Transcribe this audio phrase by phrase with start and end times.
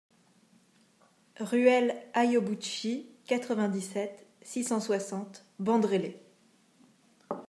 [1.39, 6.19] Ruelle Haoibouchie, quatre-vingt-dix-sept, six cent soixante Bandrélé